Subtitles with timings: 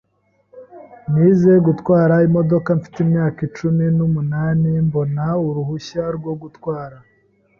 [1.11, 6.97] Nize gutwara imodoka mfite imyaka cumi n'umunani mbona uruhushya rwo gutwara